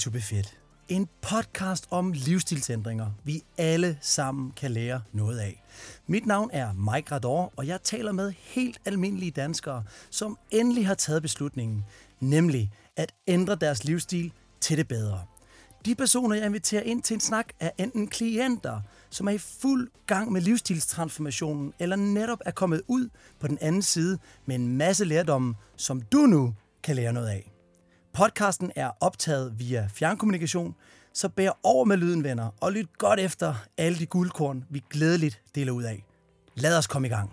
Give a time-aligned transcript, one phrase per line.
[0.00, 0.58] to be fit.
[0.88, 5.62] En podcast om livsstilsændringer, vi alle sammen kan lære noget af.
[6.06, 10.94] Mit navn er Mike Rador, og jeg taler med helt almindelige danskere, som endelig har
[10.94, 11.84] taget beslutningen,
[12.20, 15.22] nemlig at ændre deres livsstil til det bedre.
[15.84, 19.90] De personer, jeg inviterer ind til en snak, er enten klienter, som er i fuld
[20.06, 23.08] gang med livsstilstransformationen, eller netop er kommet ud
[23.40, 27.49] på den anden side med en masse lærdomme, som du nu kan lære noget af.
[28.12, 30.74] Podcasten er optaget via fjernkommunikation,
[31.14, 35.42] så bær over med lyden, venner, og lyt godt efter alle de guldkorn, vi glædeligt
[35.54, 36.04] deler ud af.
[36.54, 37.30] Lad os komme i gang.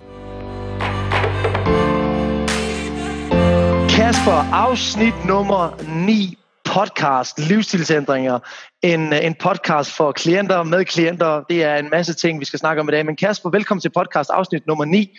[3.90, 8.40] Kasper, afsnit nummer 9, podcast, livsstilsændringer.
[8.82, 11.44] En, øh, en podcast for klienter, med klienter.
[11.49, 13.05] Det er en masse ting, vi skal snakke om i dag.
[13.05, 15.18] Men Kasper, velkommen til podcast afsnit nummer 9.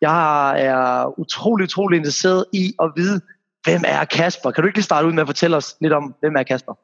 [0.00, 3.20] Jeg er utrolig, utrolig interesseret i at vide,
[3.64, 4.50] hvem er Kasper?
[4.50, 6.74] Kan du ikke lige starte ud med at fortælle os lidt om, hvem er Kasper?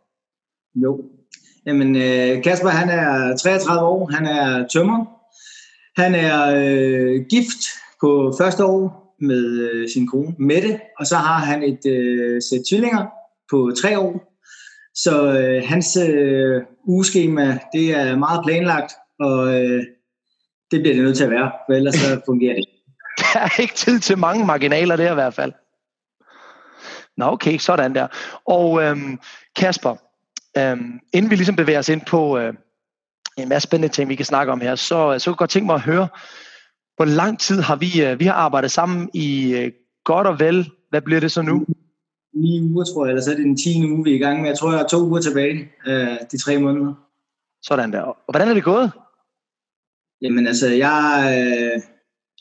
[0.74, 1.05] Jo.
[1.66, 5.04] Jamen, øh, Kasper han er 33 år, han er tømmer.
[6.00, 7.62] Han er øh, gift
[8.00, 12.60] på første år med øh, sin kone Mette, og så har han et øh, sæt
[12.70, 13.06] tvillinger
[13.50, 14.32] på tre år.
[14.94, 19.82] Så øh, hans øh, ugeskema, det er meget planlagt, og øh,
[20.70, 22.64] det bliver det nødt til at være, for ellers så fungerer det.
[23.34, 25.52] Der er ikke tid til mange marginaler der i hvert fald.
[27.17, 28.06] Nå okay, sådan der.
[28.45, 29.19] Og øhm,
[29.56, 29.97] Kasper,
[30.59, 32.55] øhm, inden vi ligesom bevæger os ind på øh,
[33.39, 35.67] en masse spændende ting, vi kan snakke om her, så, så kunne jeg godt tænke
[35.67, 36.09] mig at høre,
[36.97, 39.72] hvor lang tid har vi, øh, vi har arbejdet sammen i øh,
[40.05, 41.67] godt og vel, hvad bliver det så nu?
[42.34, 43.91] 9 uger, tror jeg, eller så er det den 10.
[43.92, 44.48] uge, vi er i gang med.
[44.48, 46.94] Jeg tror, jeg har to uger tilbage, øh, de tre måneder.
[47.62, 48.00] Sådan der.
[48.00, 48.92] Og hvordan er det gået?
[50.22, 51.00] Jamen altså, jeg,
[51.39, 51.83] øh,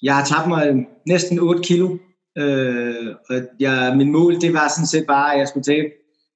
[0.01, 1.97] jeg har tabt mig næsten 8 kilo
[2.37, 5.89] Øh, og jeg, min mål, det var sådan set bare, at jeg skulle tabe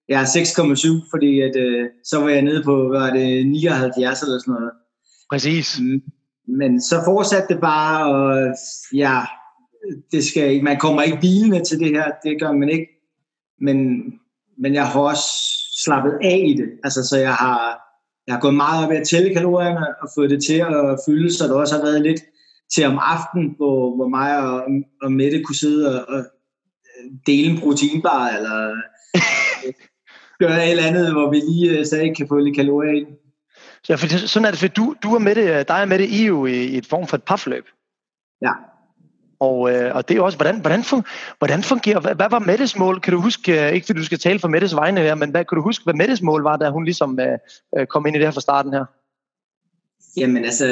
[0.09, 4.21] jeg er 6,7, fordi at, øh, så var jeg nede på, hvad var det, 79
[4.21, 4.71] eller sådan noget.
[5.31, 5.79] Præcis.
[5.79, 6.01] Mm.
[6.47, 8.55] Men så fortsatte det bare, og
[8.93, 9.21] ja,
[10.11, 12.87] det skal ikke, man kommer ikke bilende til det her, det gør man ikke.
[13.61, 13.77] Men,
[14.57, 15.23] men jeg har også
[15.83, 16.69] slappet af i det.
[16.83, 17.79] Altså, så jeg har,
[18.27, 21.33] jeg har gået meget op i at tælle kalorierne og fået det til at fylde,
[21.33, 22.21] så det også har været lidt
[22.73, 24.67] til om aftenen, hvor, hvor mig og,
[25.01, 26.25] og Mette kunne sidde og, og
[27.25, 28.75] dele en proteinbar, eller
[30.41, 33.07] gøre et eller andet, hvor vi lige uh, stadig kan få lidt kalorier ind.
[33.83, 36.09] Så for, sådan er det, for du, du er med det, dig og med det,
[36.09, 37.65] I jo i, i et form for et parforløb.
[38.41, 38.51] Ja.
[39.39, 41.03] Og, øh, og det er også, hvordan, hvordan, fun,
[41.37, 42.99] hvordan fungerer, hvad, hvad var Mettes mål?
[42.99, 45.45] Kan du huske, øh, ikke fordi du skal tale for Mettes vegne her, men hvad,
[45.45, 47.37] kan du huske, hvad Mettes mål var, da hun ligesom øh,
[47.77, 48.85] øh kom ind i det her fra starten her?
[50.19, 50.65] Jamen altså,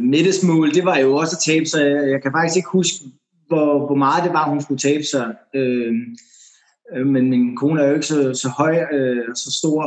[0.00, 1.84] Mettes mål, det var jo også at tabe sig.
[2.12, 2.98] Jeg kan faktisk ikke huske,
[3.48, 5.34] hvor, hvor meget det var, hun skulle tabe sig.
[5.54, 6.16] Øhm,
[6.94, 9.82] øh, men min kone er jo ikke så, så høj øh, så stor,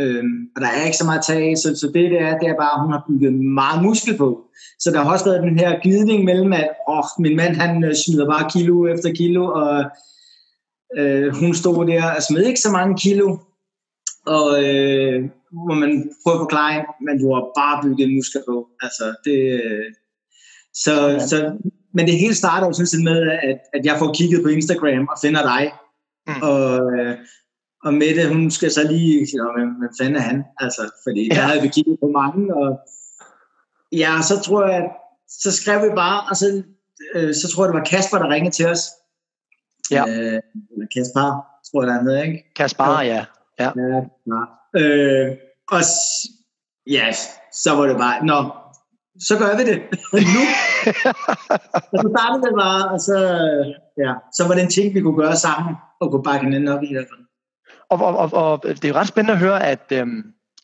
[0.00, 0.24] øh,
[0.56, 2.74] og der er ikke så meget tag så, så det, det er, det er bare,
[2.74, 4.44] at hun har bygget meget muskel på.
[4.78, 7.94] Så der har også været den her glidning mellem, at åh, min mand han øh,
[7.94, 9.84] smider bare kilo efter kilo, og
[10.98, 13.38] øh, hun stod der og smed ikke så mange kilo,
[14.26, 15.24] og øh,
[15.66, 15.92] hvor man
[16.22, 18.56] prøver at forklare, men du har bare bygget muskler på.
[18.82, 19.38] Altså, det,
[20.84, 20.94] så,
[21.30, 21.36] så,
[21.94, 25.08] men det hele starter jo sådan set med, at, at jeg får kigget på Instagram
[25.12, 25.72] og finder dig.
[26.26, 26.42] Mm.
[26.42, 27.14] Og, øh,
[27.84, 30.44] og Mette, hun skal så lige sige, hvem, hvem fanden er han?
[30.60, 31.34] Altså, fordi ja.
[31.34, 32.80] der havde vi kigget på mange, og
[33.92, 34.90] ja, så tror jeg,
[35.28, 36.62] så skrev vi bare, og så,
[37.14, 38.82] øh, så tror jeg, det var Kasper, der ringede til os.
[39.90, 40.02] Ja.
[40.08, 40.40] Øh,
[40.72, 41.26] eller Kasper,
[41.66, 42.52] tror jeg, der er med, ikke?
[42.56, 43.24] Kasper, ja.
[43.58, 43.70] Ja.
[43.76, 44.42] ja, ja.
[44.76, 45.30] Øh,
[45.68, 45.80] og
[46.86, 47.12] ja,
[47.52, 48.52] så var det bare, nå,
[49.20, 49.78] så gør vi det
[50.36, 50.42] nu.
[51.92, 53.18] og så startede det bare, og så,
[53.98, 56.82] ja, så var det en ting, vi kunne gøre sammen, og kunne bakke hinanden op
[56.82, 57.24] i hvert fald.
[57.90, 60.22] Og, og, og, og det er jo ret spændende at høre, at, øhm,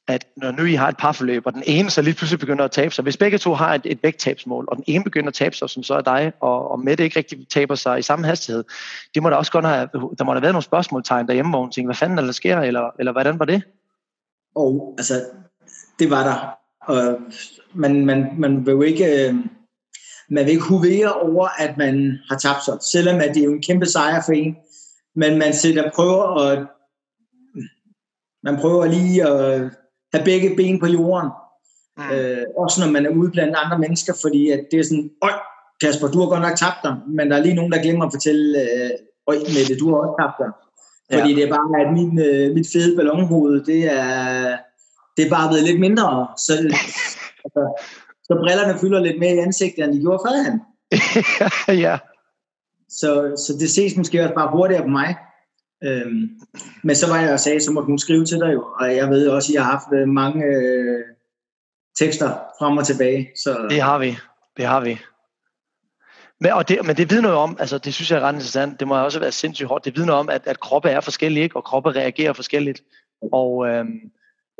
[0.08, 2.70] at når nu I har et parforløb, og den ene så lige pludselig begynder at
[2.70, 5.56] tabe sig, hvis begge to har et, et vægttabsmål, og den ene begynder at tabe
[5.56, 8.64] sig, som så er dig, og, og Mette ikke rigtig taber sig i samme hastighed,
[9.14, 11.60] det må der også godt have, der må der have været nogle spørgsmålstegn derhjemme, hvor
[11.60, 13.62] hun tænker, hvad fanden er der sker, eller, eller hvordan var det?
[14.54, 15.24] Og altså,
[15.98, 16.56] det var der.
[16.92, 17.18] Og
[17.74, 19.34] man, man, man vil jo ikke, øh,
[20.30, 23.52] man vil ikke hovere over, at man har tabt sig, selvom at det er jo
[23.52, 24.56] en kæmpe sejr for en.
[25.14, 26.66] Men man sætter prøver at
[28.42, 29.60] man prøver lige at
[30.14, 31.30] have begge ben på jorden.
[31.96, 32.10] Mm.
[32.12, 35.32] Øh, også når man er ude blandt andre mennesker, fordi at det er sådan, øj,
[35.80, 38.12] Kasper, du har godt nok tabt dig, men der er lige nogen, der glemmer at
[38.12, 38.90] fortælle, øh,
[39.26, 40.50] øj, Mette, du har også tabt dig.
[41.12, 41.36] Fordi ja.
[41.36, 44.58] det er bare, at min, øh, mit fede ballonhoved, det er,
[45.16, 46.28] det er bare blevet lidt mindre.
[46.46, 46.52] Så,
[47.44, 47.62] altså,
[48.22, 50.60] så brillerne fylder lidt mere i ansigtet, end de gjorde førhen.
[51.86, 51.98] ja.
[52.88, 53.10] Så,
[53.46, 55.16] så det ses måske også bare hurtigere på mig.
[55.84, 56.28] Øhm,
[56.84, 59.10] men så var jeg og sagde, så måtte hun skrive til dig jo, og jeg
[59.10, 61.04] ved også, at jeg har haft øh, mange øh,
[61.98, 62.28] tekster
[62.58, 63.30] frem og tilbage.
[63.36, 63.66] Så...
[63.70, 64.16] Det har vi,
[64.56, 64.98] det har vi.
[66.40, 68.80] Men, og det, men det vidner jo om, altså det synes jeg er ret interessant,
[68.80, 71.56] det må også være sindssygt hårdt, det vidner om, at, at kroppe er forskellige, ikke?
[71.56, 72.82] og kroppe reagerer forskelligt.
[73.32, 74.00] Og øhm,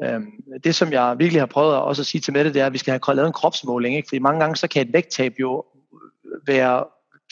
[0.05, 0.31] øhm,
[0.65, 2.73] det, som jeg virkelig har prøvet at også at sige til Mette, det er, at
[2.73, 4.09] vi skal have lavet en kropsmåling, ikke?
[4.09, 5.65] fordi mange gange så kan et vægttab jo
[6.47, 6.85] være,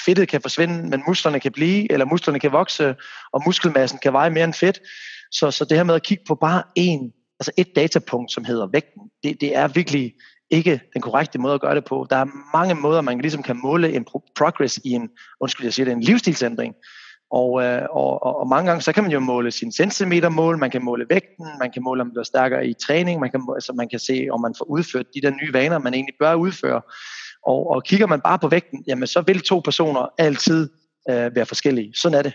[0.04, 2.96] fedtet kan forsvinde, men musklerne kan blive, eller musklerne kan vokse,
[3.32, 4.80] og muskelmassen kan veje mere end fedt.
[5.30, 8.66] Så, så det her med at kigge på bare en, altså et datapunkt, som hedder
[8.66, 10.14] vægten, det, det er virkelig
[10.50, 12.06] ikke den korrekte måde at gøre det på.
[12.10, 14.06] Der er mange måder, man ligesom kan måle en
[14.36, 15.08] progress i en,
[15.40, 16.74] undskyld, jeg siger det, en livsstilsændring.
[17.30, 20.70] Og, øh, og, og, og mange gange, så kan man jo måle sin centimetermål, man
[20.70, 23.72] kan måle vægten, man kan måle, om man er stærkere i træning, man kan, altså
[23.72, 26.82] man kan se, om man får udført de der nye vaner, man egentlig bør udføre.
[27.46, 30.70] Og, og kigger man bare på vægten, jamen så vil to personer altid
[31.10, 31.92] øh, være forskellige.
[31.94, 32.32] Sådan er det.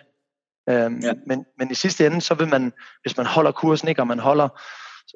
[0.70, 1.14] Øhm, ja.
[1.28, 4.20] men, men i sidste ende, så vil man, hvis man holder kursen, ikke, og man
[4.20, 4.50] holder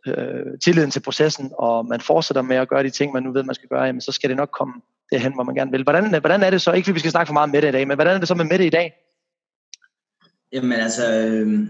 [0.08, 3.44] øh, tilliden til processen, og man fortsætter med at gøre de ting, man nu ved,
[3.44, 4.74] man skal gøre, jamen, så skal det nok komme
[5.12, 5.84] derhen, hvor man gerne vil.
[5.84, 7.68] Hvordan, øh, hvordan er det så, ikke fordi vi skal snakke for meget med det
[7.68, 8.94] i dag, men hvordan er det så med Mette i dag?
[10.54, 11.68] Jamen altså, øh,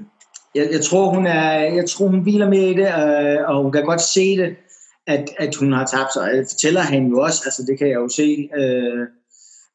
[0.55, 3.71] jeg, jeg, tror, hun er, jeg tror, hun hviler med i det, øh, og hun
[3.71, 4.55] kan godt se det,
[5.07, 6.33] at, at hun har tabt sig.
[6.33, 8.49] Det fortæller han jo også, altså det kan jeg jo se.
[8.57, 9.07] Øh,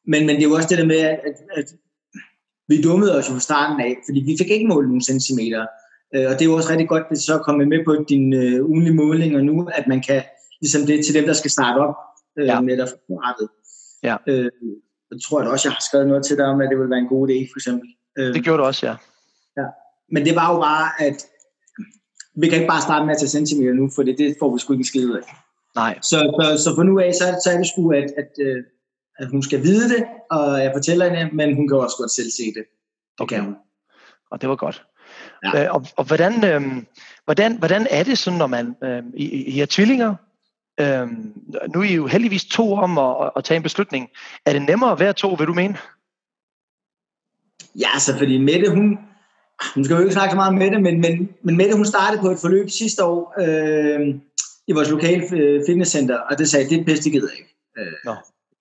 [0.07, 1.65] men, men det er jo også det der med, at, at, at
[2.67, 5.65] vi dummede os jo fra starten af, fordi vi fik ikke målt nogle centimeter.
[6.15, 8.65] Øh, og det er jo også rigtig godt, at så kommer med på din øh,
[8.65, 10.23] ugenlige målinger nu, at man kan,
[10.61, 11.95] ligesom det til dem, der skal starte op
[12.39, 12.61] øh, ja.
[12.61, 13.49] med at få rettet.
[14.03, 14.15] Ja.
[14.27, 14.51] Øh,
[15.11, 16.99] jeg tror jeg også, jeg har skrevet noget til dig om, at det vil være
[16.99, 17.89] en god idé, for eksempel.
[18.17, 18.95] Øh, det gjorde du også, ja.
[19.57, 19.67] ja.
[20.11, 21.17] Men det var jo bare, at
[22.35, 24.59] vi kan ikke bare starte med at tage centimeter nu, for det, det får vi
[24.59, 25.23] sgu ikke skide af.
[25.75, 25.99] Nej.
[26.01, 28.63] Så, så, så for nu af, så, så er det sgu, at, at, øh,
[29.19, 32.29] at hun skal vide det, og jeg fortæller hende, men hun kan også godt selv
[32.29, 32.63] se det.
[33.17, 33.35] Det okay.
[33.35, 33.55] kan hun.
[34.31, 34.85] Og det var godt.
[35.43, 35.63] Ja.
[35.63, 36.83] Øh, og, og hvordan, øh,
[37.25, 40.15] hvordan, hvordan er det sådan, når man øh, I, I er tvillinger?
[40.79, 41.07] Øh,
[41.73, 44.09] nu er I jo heldigvis to om at, at tage en beslutning.
[44.45, 45.77] Er det nemmere at være to, vil du mene?
[47.79, 48.99] Ja, altså fordi Mette, hun,
[49.75, 51.85] nu skal vi jo ikke snakke så meget om Mette, men, men, men Mette, hun
[51.85, 54.15] startede på et forløb sidste år øh,
[54.67, 57.55] i vores lokale øh, fitnesscenter, og det sagde, det pisse, det gider jeg ikke.
[57.77, 58.15] Øh, Nå.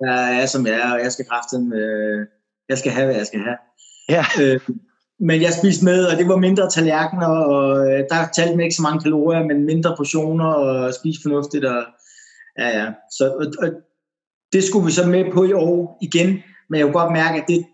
[0.06, 2.26] Jeg er, som jeg er, og jeg skal kræfte øh,
[2.68, 3.56] jeg skal have, hvad jeg skal have.
[4.08, 4.24] Ja.
[4.40, 4.60] Øh,
[5.20, 8.76] men jeg spiste med, og det var mindre tallerkener, og øh, der talte man ikke
[8.76, 11.84] så mange kalorier, men mindre portioner, og spise fornuftigt, og
[12.58, 12.86] ja, ja.
[13.16, 13.68] Så, og, og
[14.52, 16.28] det skulle vi så med på i år igen,
[16.68, 17.66] men jeg kunne godt mærke, at det,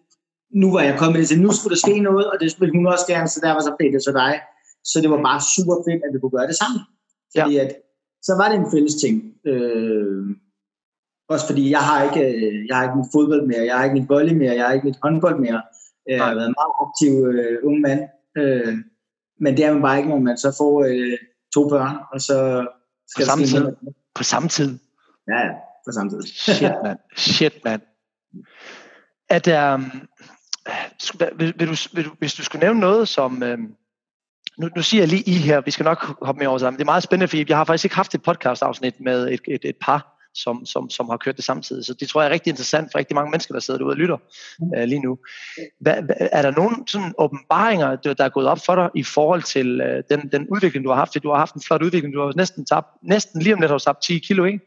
[0.55, 3.07] nu var jeg kommet til, nu skulle der ske noget, og det ville hun også
[3.09, 4.41] gerne, så der var så fedt så dig.
[4.85, 6.81] Så det var bare super fedt, at vi kunne gøre det sammen.
[7.37, 7.65] Fordi ja.
[7.65, 7.71] at,
[8.23, 9.17] så var det en fælles ting.
[9.47, 10.37] Øh,
[11.29, 13.99] også fordi jeg har ikke, øh, jeg har ikke mit fodbold mere, jeg har ikke
[14.01, 15.63] mit volley mere, jeg har ikke mit håndbold mere.
[16.09, 18.01] Jeg har været en meget aktiv øh, ung mand.
[18.37, 18.75] Øh,
[19.41, 21.19] men det er man bare ikke, når man så får øh,
[21.55, 22.67] to børn, og så
[23.09, 23.67] skal på samme tid.
[24.15, 24.79] På samme tid?
[25.29, 25.53] Ja, ja,
[25.87, 26.23] på samme tid.
[26.23, 26.99] Shit, mand.
[27.17, 27.83] Shit, mand.
[29.29, 29.93] At, um,
[31.39, 33.43] vil, vil, du, vil du, hvis du skulle nævne noget, som...
[33.43, 33.75] Um,
[34.59, 36.79] nu, nu siger jeg lige I her, vi skal nok hoppe med over sammen.
[36.79, 39.65] Det er meget spændende, fordi jeg har faktisk ikke haft et podcast-afsnit med et, et,
[39.65, 41.85] et par, som, som, som har kørt det samtidig.
[41.85, 43.97] Så det tror jeg er rigtig interessant for rigtig mange mennesker, der sidder derude og
[43.97, 44.17] lytter
[44.59, 45.19] uh, lige nu.
[45.81, 49.81] Hva, er der nogle sådan åbenbaringer, der, er gået op for dig i forhold til
[49.81, 51.23] uh, den, den udvikling, du har haft?
[51.23, 53.79] Du har haft en flot udvikling, du har næsten tabt, næsten lige om lidt har
[53.79, 54.61] tabt 10 kilo, ikke?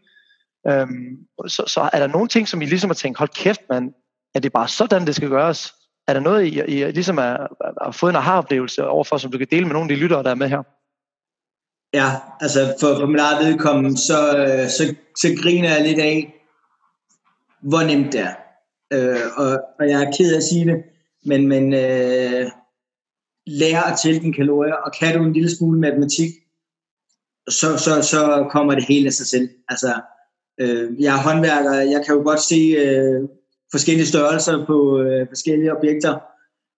[0.70, 3.94] Um, så, så er der nogle ting, som I ligesom har tænkt, hold kæft, man,
[4.36, 5.74] er det bare sådan, det skal gøres?
[6.08, 9.66] Er der noget, I, I ligesom har fået en aha-oplevelse overfor, som du kan dele
[9.66, 10.64] med nogle af de lyttere, der er med her?
[11.94, 16.46] Ja, altså for, for mit eget vedkommende, så, øh, så, så griner jeg lidt af,
[17.62, 18.34] hvor nemt det er.
[18.94, 20.84] Øh, og, og jeg er ked af at sige det,
[21.26, 22.52] men, men øh,
[23.48, 26.30] lære at tælle dine kalorier, og kan du en lille smule matematik,
[27.50, 29.50] så, så, så kommer det hele af sig selv.
[29.70, 30.02] Altså,
[30.58, 33.22] øh, jeg er håndværker, jeg kan jo godt se øh,
[33.72, 36.20] forskellige størrelser på øh, forskellige objekter,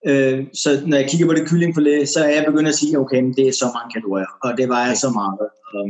[0.08, 3.24] Øh, så når jeg kigger på det kyllingfilet, så er jeg begyndt at sige, okay,
[3.38, 5.50] det er så mange kalorier, og det vejer så meget.
[5.74, 5.86] Og,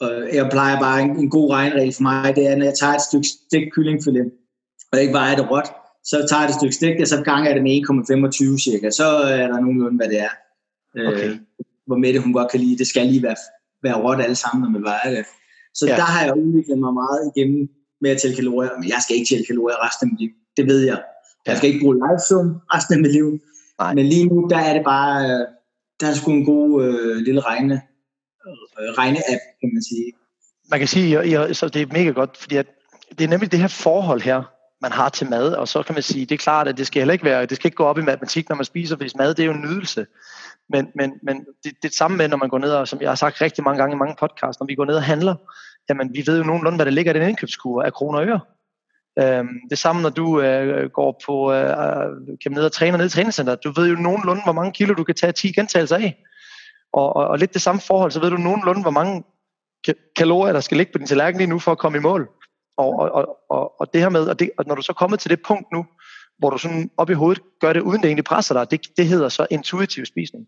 [0.00, 2.94] og jeg plejer bare en, en god regnregel for mig, det er, når jeg tager
[2.94, 4.30] et stykke stik kyllingfilet,
[4.92, 5.68] og ikke vejer det råt,
[6.04, 7.72] så tager jeg et stykke stik, og så ganger jeg det med
[8.56, 8.90] 1,25 cirka.
[8.90, 10.34] Så er der nogenlunde, hvad det er.
[10.96, 11.28] Øh, okay.
[11.30, 11.38] Øh,
[11.86, 13.36] hvor Mette hun godt kan lide, det skal lige være,
[13.82, 15.24] være råt alle sammen, når man vejer det.
[15.74, 15.96] Så ja.
[15.96, 17.68] der har jeg udviklet mig meget igennem
[18.00, 20.30] med at tælle kalorier, men jeg skal ikke tælle kalorier resten af mit liv.
[20.56, 21.02] Det ved jeg.
[21.46, 23.40] Jeg skal ikke bruge livesum resten af mit liv.
[23.78, 23.94] Nej.
[23.94, 25.46] Men lige nu, der er det bare, øh,
[26.00, 27.74] der er sgu en god øh, lille regne,
[28.80, 30.12] øh, regne-app, kan man sige.
[30.70, 32.66] Man kan sige, at så det er mega godt, fordi at
[33.18, 34.42] det er nemlig det her forhold her
[34.82, 37.00] man har til mad, og så kan man sige, det er klart, at det skal
[37.00, 39.34] heller ikke være, det skal ikke gå op i matematik, når man spiser, hvis mad
[39.34, 40.06] det er jo en nydelse.
[40.68, 43.00] Men, men, men det, det er det samme med, når man går ned, og som
[43.00, 45.34] jeg har sagt rigtig mange gange i mange podcasts, når vi går ned og handler,
[45.88, 48.40] jamen vi ved jo nogenlunde, hvad der ligger i den indkøbskur af kroner og øre.
[49.18, 51.66] Øhm, det samme, når du øh, går på, øh,
[52.42, 53.64] kan ned og træner ned i træningscenteret.
[53.64, 56.24] Du ved jo nogenlunde, hvor mange kilo du kan tage 10 gentagelser af.
[56.92, 59.24] Og, og, og lidt det samme forhold, så ved du nogenlunde, hvor mange
[60.16, 62.28] kalorier, der skal ligge på din tallerken lige nu for at komme i mål.
[62.76, 65.30] Og, og, og, og, det her med, og, det, og når du så kommer til
[65.30, 65.86] det punkt nu,
[66.38, 69.06] hvor du sådan op i hovedet gør det, uden det egentlig presser dig, det, det
[69.06, 70.46] hedder så intuitiv spisning.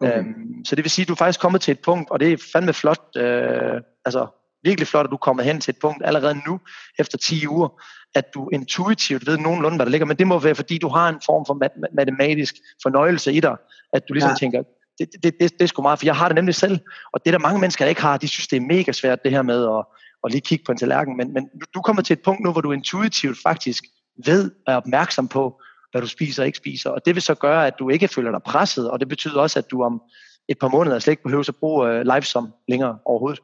[0.00, 0.18] Okay.
[0.18, 2.32] Øhm, så det vil sige, at du er faktisk kommet til et punkt, og det
[2.32, 4.26] er fandme flot, øh, altså
[4.62, 6.60] virkelig flot, at du er kommet hen til et punkt allerede nu,
[6.98, 7.68] efter 10 uger,
[8.14, 11.08] at du intuitivt ved nogenlunde, hvad der ligger, men det må være, fordi du har
[11.08, 13.56] en form for mat- matematisk fornøjelse i dig,
[13.92, 14.36] at du ligesom ja.
[14.36, 14.62] tænker,
[14.98, 16.78] det, det, det, det er sgu meget, for jeg har det nemlig selv,
[17.12, 19.42] og det der mange mennesker, ikke har, de synes, det er mega svært, det her
[19.42, 19.84] med at,
[20.24, 22.60] at lige kigge på en tallerken, men, men du kommer til et punkt nu, hvor
[22.60, 23.84] du intuitivt faktisk
[24.24, 27.34] ved og er opmærksom på, hvad du spiser og ikke spiser, og det vil så
[27.34, 30.02] gøre, at du ikke føler dig presset, og det betyder også, at du om
[30.48, 33.40] et par måneder slet ikke behøver at bruge uh, livesom længere overhovedet.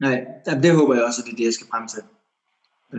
[0.00, 0.24] Nej,
[0.62, 2.02] det håber jeg også, at det er det, jeg skal frem til.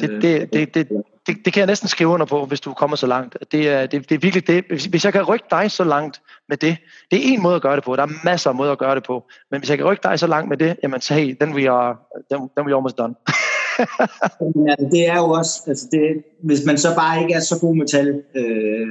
[0.02, 0.88] Det, det, det, det,
[1.28, 3.38] det, det kan jeg næsten skrive under på, hvis du kommer så langt.
[3.52, 4.64] Det er, det, det er virkelig det.
[4.90, 6.78] Hvis jeg kan rykke dig så langt med det,
[7.12, 7.96] det er en måde at gøre det på.
[7.96, 9.24] Der er masser af måder at gøre det på.
[9.52, 11.70] Men hvis jeg kan rykke dig så langt med det, jamen så hey, then we
[11.70, 11.98] are,
[12.32, 13.16] then, then we almost done.
[14.68, 17.76] ja, det er jo også, altså det, hvis man så bare ikke er så god
[17.76, 18.88] med tal, øh,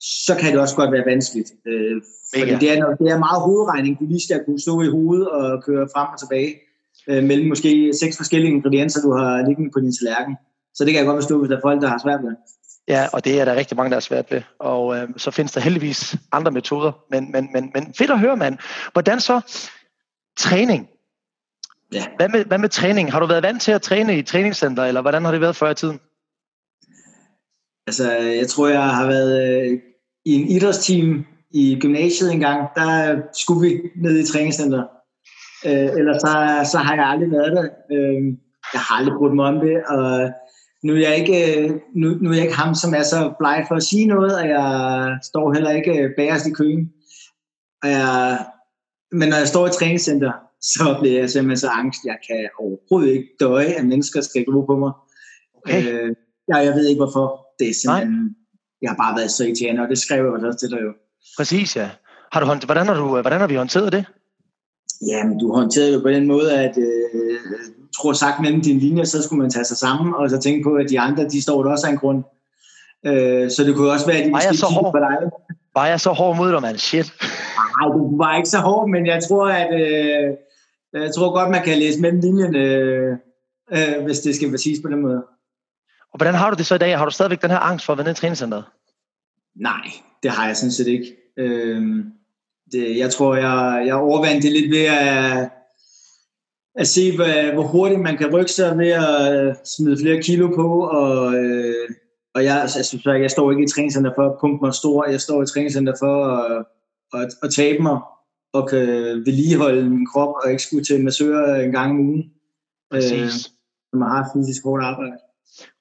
[0.00, 1.50] så kan det også godt være vanskeligt.
[1.66, 2.02] Øh,
[2.34, 5.62] fordi det er, det er meget hovedregning, du lige skal kunne stå i hovedet og
[5.64, 6.54] køre frem og tilbage
[7.08, 10.36] øh, mellem måske seks forskellige ingredienser, du har liggende på din tallerken.
[10.74, 12.36] Så det kan jeg godt forstå, hvis der er folk, der har svært ved.
[12.88, 14.42] Ja, og det er der rigtig mange, der er svært ved.
[14.58, 16.92] Og øh, så findes der heldigvis andre metoder.
[17.10, 18.58] Men, men, men, men fedt at høre, mand.
[18.92, 19.40] Hvordan så
[20.36, 20.88] træning?
[21.92, 22.04] Ja.
[22.16, 23.12] Hvad, med, hvad med træning?
[23.12, 25.70] Har du været vant til at træne i træningscenter, eller hvordan har det været før
[25.70, 26.00] i tiden?
[27.86, 29.80] Altså, jeg tror, jeg har været øh,
[30.24, 32.68] i en idrætsteam i gymnasiet engang.
[32.76, 34.84] Der skulle vi ned i træningscenter.
[35.66, 36.32] Øh, ellers så,
[36.72, 37.66] så har jeg aldrig været der.
[37.92, 38.24] Øh,
[38.74, 40.30] jeg har aldrig brugt mig om det, og
[40.84, 43.74] nu er jeg ikke, nu, nu er jeg ikke ham, som er så bleg for
[43.74, 46.92] at sige noget, og jeg står heller ikke bagerst i køen.
[47.82, 48.38] Og jeg,
[49.12, 52.00] men når jeg står i træningscenter, så bliver jeg simpelthen så angst.
[52.04, 54.92] Jeg kan overhovedet ikke døje, at mennesker skal gå på mig.
[55.54, 55.82] Okay.
[55.92, 56.14] Øh,
[56.48, 57.46] ja, jeg ved ikke hvorfor.
[57.58, 58.34] Det er simpelthen, Nej.
[58.82, 60.92] jeg har bare været så irriterende, og det skrev jeg også til dig jo.
[61.38, 61.90] Præcis, ja.
[62.32, 64.04] Har du, hvordan, har du, hvordan har vi håndteret det?
[65.06, 67.38] Jamen, du håndterede det på den måde, at øh,
[67.96, 70.74] tror sagt mellem dine linjer, så skulle man tage sig sammen, og så tænke på,
[70.74, 72.24] at de andre, de står der også af en grund.
[73.06, 74.92] Øh, så det kunne også være, at de var så hård?
[74.92, 75.30] på dig.
[75.74, 76.78] Var jeg så hård mod dig, man?
[76.78, 77.12] Shit.
[77.80, 80.36] Nej, du var ikke så hård, men jeg tror, at øh,
[81.02, 83.16] jeg tror godt, man kan læse mellem linjerne, øh,
[83.72, 85.22] øh, hvis det skal være siges på den måde.
[86.12, 86.98] Og hvordan har du det så i dag?
[86.98, 88.64] Har du stadigvæk den her angst for at være nede i træningscenteret?
[89.56, 89.86] Nej,
[90.22, 91.16] det har jeg sådan set ikke.
[91.36, 92.04] Øh,
[92.72, 95.50] det, jeg tror, jeg, jeg overvandt det lidt ved at,
[96.74, 100.88] at se, hvad, hvor hurtigt man kan rykke sig ved at smide flere kilo på.
[100.88, 101.88] Og, øh,
[102.34, 105.10] og jeg, altså, jeg står ikke i træningscenter for at pumpe mig stor.
[105.10, 106.64] Jeg står i træningscenter for at,
[107.20, 108.00] at, at tabe mig
[108.52, 108.86] og kan
[109.26, 112.24] vedligeholde min krop og ikke skulle til massør en gang om ugen.
[112.90, 113.12] Præcis.
[113.12, 113.30] Øh,
[113.90, 115.16] som har fysisk hårdt arbejde.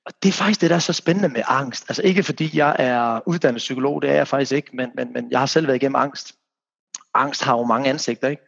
[0.06, 1.86] Og det er faktisk det, der er så spændende med angst.
[1.90, 5.32] Altså ikke fordi jeg er uddannet psykolog, det er jeg faktisk ikke, men, men, men
[5.32, 6.36] jeg har selv været igennem angst
[7.14, 8.44] angst har jo mange ansigter, ikke?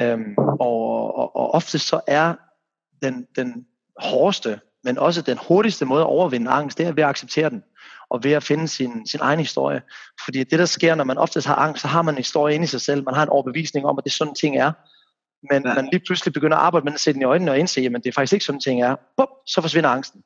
[0.00, 2.34] Øhm, og, og, og ofte så er
[3.02, 3.66] den, den
[3.98, 7.62] hårdeste, men også den hurtigste måde at overvinde angst, det er ved at acceptere den,
[8.10, 9.82] og ved at finde sin, sin egen historie.
[10.24, 12.64] Fordi det, der sker, når man oftest har angst, så har man en historie inde
[12.64, 14.72] i sig selv, man har en overbevisning om, at det er sådan ting er,
[15.52, 15.74] men ja.
[15.74, 17.92] man lige pludselig begynder at arbejde med den, sætte den i øjnene og indse, at
[17.92, 20.22] det er faktisk ikke sådan ting er, Bum, så forsvinder angsten.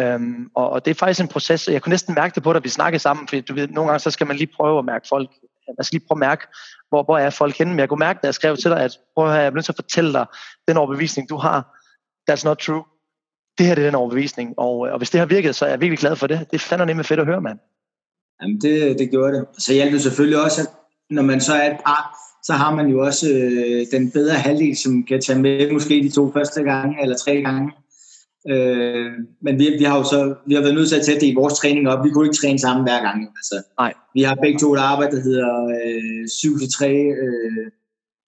[0.00, 2.52] Øhm, og, og det er faktisk en proces, og jeg kunne næsten mærke det på
[2.52, 4.84] dig, vi snakkede sammen, fordi du ved, nogle gange så skal man lige prøve at
[4.84, 5.30] mærke folk
[5.78, 6.46] man skal lige prøve at mærke,
[6.88, 7.72] hvor, hvor er folk henne.
[7.72, 9.54] Men jeg kunne mærke, da jeg skrev til dig, at prøv at have, jeg er
[9.54, 10.26] nødt til at fortælle dig,
[10.68, 11.78] den overbevisning, du har,
[12.30, 12.84] that's not true.
[13.58, 15.70] Det her det er den overbevisning, og, øh, og hvis det har virket, så er
[15.70, 16.38] jeg virkelig glad for det.
[16.50, 17.58] Det er fandme nemlig fedt at høre, mand.
[18.42, 19.46] Jamen, det, det gjorde det.
[19.58, 20.68] Så hjalp det selvfølgelig også, at
[21.10, 24.76] når man så er et par, så har man jo også øh, den bedre halvdel,
[24.76, 27.72] som kan tage med måske de to første gange eller tre gange.
[28.50, 31.26] Øh, men vi, vi har jo så vi har været nødt til at tage det
[31.26, 32.04] i vores træning op.
[32.04, 33.20] Vi kunne ikke træne sammen hver gang.
[33.22, 33.94] Altså, Nej.
[34.14, 36.24] Vi har begge to et arbejde, der hedder øh,
[36.82, 37.70] 7-3, øh,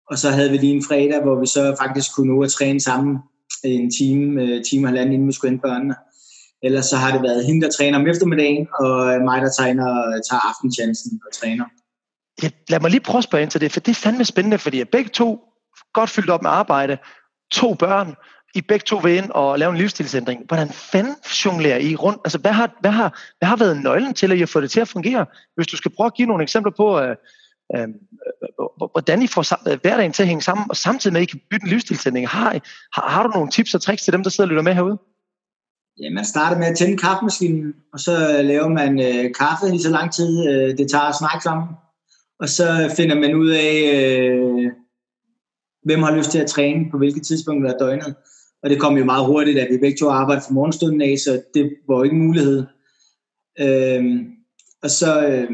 [0.10, 2.80] og så havde vi lige en fredag, hvor vi så faktisk kunne nå at træne
[2.80, 3.18] sammen
[3.64, 5.96] en time, øh, time og halvanden, inden vi skulle hente børnene.
[6.64, 9.88] Ellers så har det været hende, der træner om eftermiddagen, og mig, der træner,
[10.30, 11.66] tager aftenchancen og træner.
[12.44, 14.58] Ja, lad mig lige prøve at spørge ind til det, for det er fandme spændende,
[14.58, 15.40] fordi begge to
[15.94, 16.98] godt fyldt op med arbejde,
[17.52, 18.16] to børn,
[18.56, 20.46] i begge to vil ind og lave en livsstilsændring.
[20.48, 21.16] Hvordan fanden
[21.46, 22.22] jonglerer I rundt?
[22.26, 24.72] Altså, hvad har, hvad, har, hvad har været nøglen til, at I har fået det
[24.72, 25.26] til at fungere?
[25.56, 27.16] Hvis du skal prøve at give nogle eksempler på, øh,
[27.76, 27.88] øh,
[28.92, 31.42] hvordan I får øh, hverdagen til at hænge sammen, og samtidig med, at I kan
[31.50, 32.28] bytte en livsstilsændring.
[32.28, 32.60] Har,
[32.94, 34.98] har, har du nogle tips og tricks til dem, der sidder og lytter med herude?
[36.02, 39.80] Ja, man starter med at tænde kaffemaskinen, og så øh, laver man øh, kaffe i
[39.80, 41.68] så lang tid, øh, det tager at snakke sammen.
[42.40, 44.72] Og så finder man ud af, øh,
[45.84, 48.16] hvem har lyst til at træne på hvilke tidspunkter af døgnet.
[48.64, 51.42] Og det kom jo meget hurtigt, at vi begge to arbejdede for morgenstunden af, så
[51.54, 52.66] det var jo ikke en mulighed.
[53.60, 54.04] Øh,
[54.84, 55.50] og så, øh,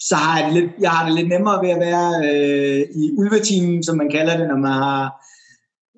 [0.00, 3.10] så har jeg, det lidt, jeg har det lidt nemmere ved at være øh, i
[3.12, 5.26] ulvetimen, som man kalder det, når man har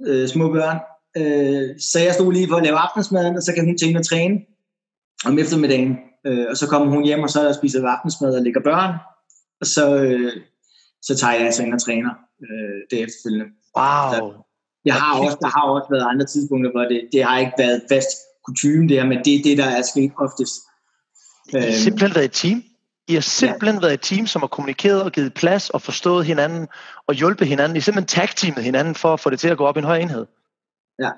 [0.07, 0.79] øh, små børn.
[1.17, 4.05] Øh, så jeg stod lige for at lave aftensmaden, og så kan hun tænke at
[4.05, 4.39] træne
[5.27, 5.97] om eftermiddagen.
[6.27, 8.95] Øh, og så kommer hun hjem, og så spiser vi aftensmad og lægger børn.
[9.61, 10.33] Og så, øh,
[11.03, 12.11] så tager jeg altså ind og træner
[12.43, 13.47] øh, det efterfølgende.
[13.77, 14.11] Wow.
[14.13, 14.46] Så
[14.87, 17.83] jeg har også, der har også været andre tidspunkter, hvor det, det har ikke været
[17.93, 18.09] fast
[18.45, 20.55] kutume der, men det er det, der er sket oftest.
[21.53, 22.63] Det har simpelthen været et team.
[23.09, 23.81] I har simpelthen ja.
[23.81, 26.69] været et team, som har kommunikeret og givet plads og forstået hinanden
[27.07, 27.77] og hjulpet hinanden.
[27.77, 29.99] I simpelthen tag-teamet hinanden for at få det til at gå op i en høj
[29.99, 30.27] enhed.
[31.03, 31.11] Ja.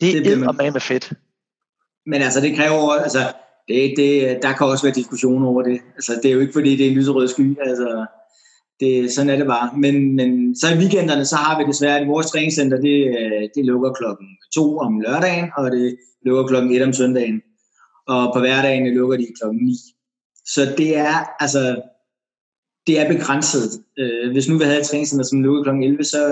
[0.00, 0.72] Det er det man...
[0.72, 1.12] med fedt.
[2.06, 3.32] Men altså, det kræver altså,
[3.68, 5.80] det, det, der kan også være diskussioner over det.
[5.94, 7.58] Altså, det er jo ikke, fordi det er en lyserød sky.
[7.60, 8.06] Altså,
[8.80, 9.70] det, sådan er det bare.
[9.76, 13.64] Men, men så i weekenderne, så har vi desværre, at vores træningscenter, det, øh, det
[13.64, 17.42] lukker klokken 2 om lørdagen, og det lukker klokken 1 om søndagen.
[18.08, 19.74] Og på hverdagen det lukker de klokken 9.
[20.46, 21.82] Så det er, altså,
[22.86, 23.82] det er begrænset.
[23.98, 26.22] Øh, hvis nu vi havde et træningscenter, som lukkede klokken 11, så,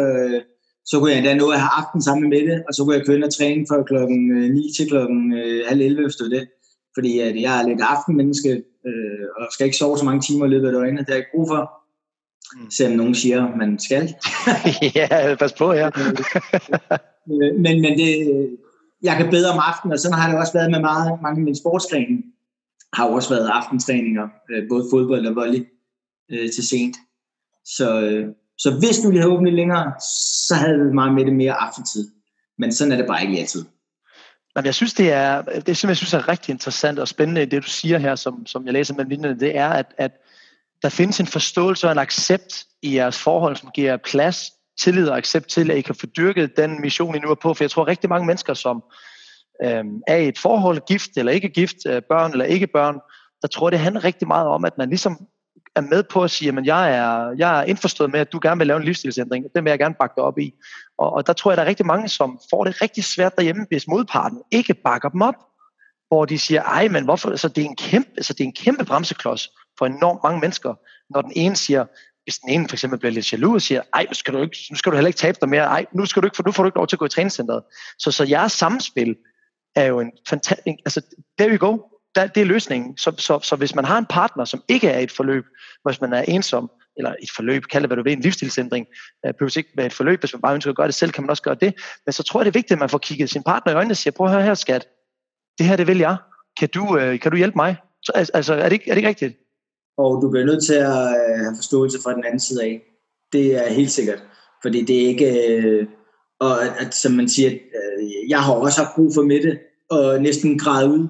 [0.85, 3.07] så kunne jeg endda nå at have aften sammen med det, og så kunne jeg
[3.07, 5.33] køre ind og træne fra klokken øh, 9 til klokken
[5.69, 6.49] halv 11 hvis det.
[6.95, 8.63] Fordi at jeg er lidt aftenmenneske,
[9.37, 10.99] og skal ikke sove så mange timer i løbet af døgnet.
[10.99, 11.78] Det har jeg ikke brug for.
[12.57, 12.71] Mm.
[12.71, 14.15] Selvom nogen siger, man skal.
[14.97, 15.91] ja, pas på, ja.
[17.31, 18.11] Øh, men, men det,
[19.03, 21.45] jeg kan bedre om aftenen, og sådan har det også været med meget, mange af
[21.45, 22.23] mine sportsgrene
[22.93, 25.67] har også været aftentræninger, øh, både fodbold og volley,
[26.31, 26.97] øh, til sent.
[27.65, 27.89] Så,
[28.59, 29.93] så hvis du ville have åbnet længere,
[30.47, 32.09] så havde vi meget med det mere aftentid.
[32.59, 33.65] Men sådan er det bare ikke altid.
[34.57, 37.63] Jamen, jeg synes, det er, det som jeg synes er rigtig interessant og spændende, det
[37.63, 40.13] du siger her, som, som jeg læser med linjerne, det er, at, at
[40.83, 45.17] der findes en forståelse og en accept i jeres forhold, som giver plads, tillid og
[45.17, 47.55] accept til, at I kan få dyrket den mission, I nu er på.
[47.55, 48.83] For jeg tror rigtig mange mennesker, som,
[49.65, 52.99] øh, er i et forhold, gift eller ikke gift, øh, børn eller ikke børn,
[53.43, 55.27] der tror det handler rigtig meget om, at man ligesom
[55.77, 58.59] er med på at sige, at jeg er, jeg er indforstået med, at du gerne
[58.59, 59.45] vil lave en livsstilsændring.
[59.45, 60.55] og Den vil jeg gerne bakke dig op i.
[60.99, 63.67] Og, og der tror jeg, der er rigtig mange, som får det rigtig svært derhjemme,
[63.69, 65.35] hvis modparten ikke bakker dem op.
[66.09, 67.37] Hvor de siger, ej, men hvorfor?
[67.37, 70.75] Så det er en kæmpe, altså det er en kæmpe bremseklods for enormt mange mennesker,
[71.11, 71.85] når den ene siger,
[72.25, 74.57] hvis den ene for eksempel bliver lidt jaloux og siger, ej, nu skal du, ikke,
[74.71, 76.53] nu skal du heller ikke tabe dig mere, ej, nu, skal du ikke, for nu
[76.53, 77.63] får du ikke lov til at gå i træningscenteret.
[77.99, 79.17] Så, så jeres samspil
[79.77, 81.01] er jo en fantastisk, altså
[81.39, 81.79] there you go,
[82.15, 82.99] der, det er løsningen.
[82.99, 85.45] Så, så, så hvis man har en partner, som ikke er et forløb,
[85.85, 88.87] hvis man er ensom, eller et forløb, kald det hvad du vil, en livsstilsændring,
[89.25, 91.23] det behøver ikke være et forløb, hvis man bare ønsker at gøre det selv, kan
[91.23, 91.75] man også gøre det.
[92.07, 93.93] Men så tror jeg, det er vigtigt, at man får kigget sin partner i øjnene
[93.93, 94.87] og siger, prøv at høre her, skat,
[95.59, 96.17] det her, det vil jeg.
[96.59, 97.77] Kan du, øh, kan du hjælpe mig?
[98.03, 99.37] Så, altså, er det, ikke, er det ikke rigtigt?
[99.99, 102.83] Og du bliver nødt til at øh, have forståelse fra den anden side af.
[103.33, 104.23] Det er helt sikkert.
[104.63, 105.57] Fordi det er ikke...
[105.57, 105.87] Øh,
[106.41, 109.59] og at, som man siger, øh, jeg har også haft brug for Mette,
[109.91, 111.09] og næsten græde ud.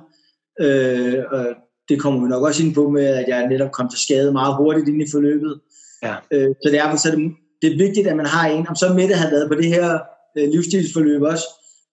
[0.60, 1.46] Øh, og
[1.88, 4.56] det kommer vi nok også ind på med, at jeg netop kom til skade meget
[4.56, 5.60] hurtigt ind i forløbet.
[6.02, 6.14] Ja.
[6.32, 7.32] Øh, så derfor så er det,
[7.62, 8.68] det er vigtigt, at man har en.
[8.68, 9.98] Om så Mette havde været på det her
[10.38, 11.44] øh, livsstilsforløb også.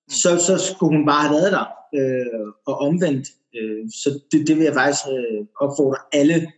[0.10, 1.65] Så, så skulle hun bare have været der.
[1.96, 3.28] Øh, og omvendt.
[3.58, 6.52] Øh, så det, det vil jeg faktisk øh, opfordre alle,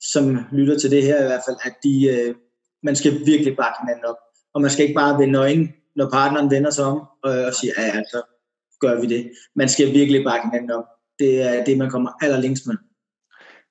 [0.00, 2.34] som lytter til det her i hvert fald, at de, øh,
[2.82, 4.16] man skal virkelig bakke hinanden op.
[4.54, 7.72] Og man skal ikke bare vende øjnene, når partneren vender sig om og, og siger,
[7.78, 8.22] ja, altså,
[8.80, 9.30] gør vi det.
[9.56, 10.84] Man skal virkelig bakke hinanden op.
[11.18, 12.76] Det er det, man kommer allerlængst med.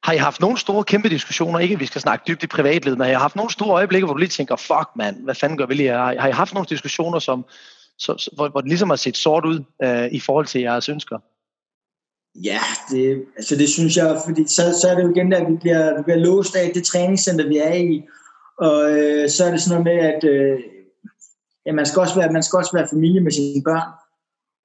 [0.03, 2.97] Har I haft nogle store kæmpe diskussioner, ikke at vi skal snakke dybt i privatlivet,
[2.97, 5.57] men har I haft nogle store øjeblikke, hvor du lige tænker, fuck mand, hvad fanden
[5.57, 6.19] gør vi lige her?
[6.21, 7.45] Har I haft nogle diskussioner, som,
[8.01, 11.17] så, hvor, hvor det ligesom har set sort ud øh, i forhold til jeres ønsker?
[12.35, 12.61] Ja,
[12.91, 15.97] det, altså det synes jeg, fordi så, så er det jo igen, at vi bliver,
[15.97, 18.03] vi bliver låst af det træningscenter, vi er i.
[18.57, 20.59] Og øh, så er det sådan noget med, at øh,
[21.65, 23.89] ja, man, skal også være, man skal også være familie med sine børn.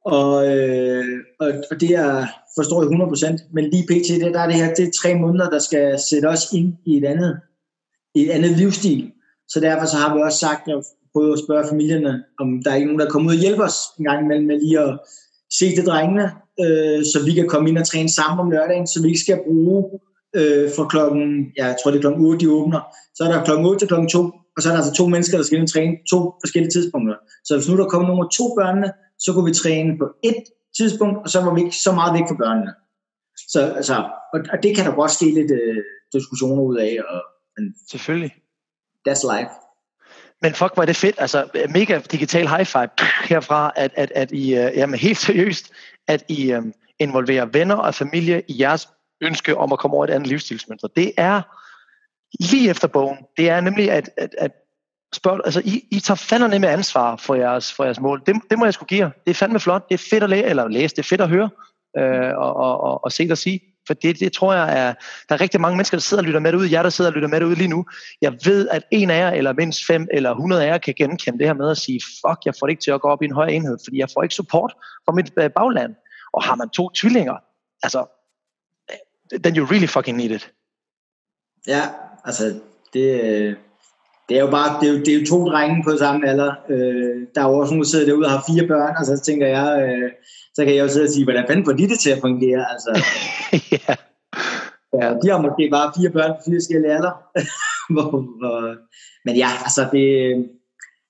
[0.04, 1.04] Og, øh,
[1.40, 2.26] og, og det er,
[2.58, 2.90] forstår jeg
[3.38, 4.08] 100%, men lige pt.
[4.24, 6.96] Det, der er det her, det er tre måneder, der skal sætte os ind i
[6.96, 7.40] et andet,
[8.14, 9.12] i et andet livsstil.
[9.48, 10.84] Så derfor så har vi også sagt, at
[11.16, 13.78] prøve at spørge familierne, om der er ikke nogen, der kommer ud og hjælper os
[13.98, 14.92] en gang imellem med lige at
[15.58, 16.26] se til drengene,
[16.64, 19.40] øh, så vi kan komme ind og træne sammen om lørdagen, så vi ikke skal
[19.46, 19.80] bruge
[20.38, 21.22] øh, fra klokken,
[21.58, 22.80] ja, jeg tror det er klokken 8, de åbner,
[23.14, 24.20] så er der klokken 8 til klokken 2,
[24.56, 27.16] og så er der altså to mennesker, der skal ind og træne to forskellige tidspunkter.
[27.44, 28.88] Så hvis nu der kommer af to børnene,
[29.24, 30.42] så kunne vi træne på et
[30.78, 32.72] tidspunkt, og så var vi ikke så meget væk fra børnene.
[33.52, 33.96] Så, altså,
[34.34, 36.92] og, og det kan der godt ske lidt øh, diskussioner ud af.
[37.10, 37.20] Og,
[37.54, 38.32] men Selvfølgelig.
[39.08, 39.52] That's life.
[40.46, 41.16] Men fuck, var det fedt.
[41.18, 42.88] Altså, mega digital high five
[43.24, 45.70] herfra, at, at, at I, uh, jamen helt seriøst,
[46.08, 48.88] at I um, involverer venner og familie i jeres
[49.20, 50.88] ønske om at komme over et andet livsstilsmønster.
[50.88, 51.42] Det er
[52.40, 53.18] lige efter bogen.
[53.36, 54.52] Det er nemlig, at, at, at
[55.14, 58.22] spørg, altså, I, I tager fandme med ansvar for jeres, for jeres mål.
[58.26, 59.10] Det, det må jeg skulle give jer.
[59.24, 59.88] Det er fandme flot.
[59.88, 61.50] Det er fedt at læse, eller læse, det er fedt at høre
[61.98, 63.60] øh, og, og, og, og se dig sige.
[63.86, 64.94] For det, det tror jeg er,
[65.28, 66.66] der er rigtig mange mennesker, der sidder og lytter med det ud.
[66.66, 67.84] Jeg, der sidder og lytter med det ud lige nu.
[68.22, 71.38] Jeg ved, at en af jer, eller mindst fem, eller 100 af jer, kan genkende
[71.38, 73.24] det her med at sige, fuck, jeg får det ikke til at gå op i
[73.24, 74.72] en høj enhed, fordi jeg får ikke support
[75.04, 75.94] fra mit øh, bagland.
[76.32, 77.36] Og har man to tvillinger,
[77.82, 78.06] altså,
[78.90, 80.52] øh, then you really fucking need it.
[81.66, 81.82] Ja,
[82.24, 82.44] altså,
[82.92, 83.56] det,
[84.28, 86.54] det er jo bare, det er jo, det er jo to drenge på samme alder.
[86.68, 89.20] Øh, der er jo også nogen, der sidder derude og har fire børn, og så
[89.24, 90.10] tænker jeg, øh,
[90.56, 92.62] så kan jeg jo sidde og sige, hvordan fanden får de det til at fungere?
[92.72, 92.90] Altså,
[93.74, 93.94] ja.
[94.98, 95.06] ja.
[95.22, 97.14] De har måske bare fire børn på fire forskellige alder.
[97.94, 98.76] hvor, hvor,
[99.24, 100.06] men ja, altså det,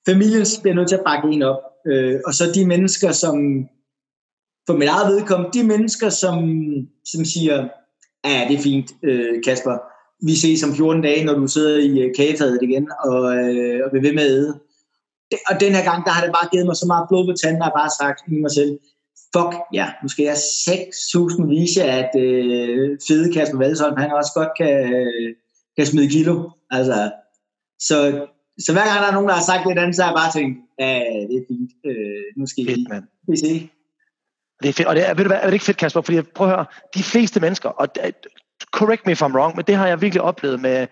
[0.08, 1.62] familien bliver nødt til at bakke en op.
[1.86, 3.36] Øh, og så de mennesker, som,
[4.66, 6.36] for mit eget vedkommende, de mennesker, som,
[7.04, 7.68] som siger,
[8.24, 9.76] ja, det er fint, øh, Kasper,
[10.26, 13.88] vi ses om 14 dage, når du sidder i øh, kagefadet igen, og, øh, og
[13.92, 14.60] vil ved med at æde.
[15.50, 17.62] Og den her gang, der har det bare givet mig så meget blod på tanden,
[17.62, 18.78] at jeg bare sagt i mig selv,
[19.36, 24.48] fuck ja, nu skal jeg 6.000 vise, at øh, fede Kasper Valsholm, han også godt
[24.60, 24.74] kan,
[25.76, 26.50] kan smide kilo.
[26.70, 27.12] Altså,
[27.78, 28.26] så,
[28.58, 30.32] så hver gang der er nogen, der har sagt det andet, så har jeg bare
[30.32, 30.94] tænkt, ja,
[31.28, 33.04] det er fint, øh, nu skal Fedt, mand.
[33.28, 33.70] vi se.
[34.62, 34.88] Det er fedt.
[34.88, 36.00] Og det er, ved du hvad, er det ikke fedt, Kasper?
[36.00, 37.88] Fordi prøv at høre, de fleste mennesker, og
[38.72, 40.86] correct me if I'm wrong, men det har jeg virkelig oplevet med,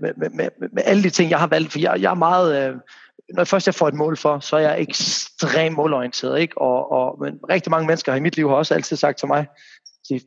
[0.00, 1.72] med, med, med, med alle de ting, jeg har valgt.
[1.72, 2.80] For jeg, jeg er meget,
[3.34, 6.40] når først jeg får et mål for, så er jeg ekstremt målorienteret.
[6.40, 6.58] Ikke?
[6.58, 9.46] Og, og, men rigtig mange mennesker i mit liv har også altid sagt til mig,